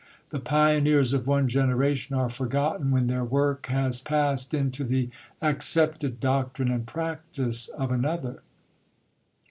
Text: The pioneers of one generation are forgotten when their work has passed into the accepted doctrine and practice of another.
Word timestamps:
The 0.31 0.39
pioneers 0.39 1.13
of 1.13 1.27
one 1.27 1.47
generation 1.47 2.15
are 2.15 2.27
forgotten 2.31 2.89
when 2.89 3.05
their 3.05 3.23
work 3.23 3.67
has 3.67 4.01
passed 4.01 4.51
into 4.51 4.83
the 4.83 5.11
accepted 5.43 6.19
doctrine 6.19 6.71
and 6.71 6.87
practice 6.87 7.67
of 7.67 7.91
another. 7.91 8.41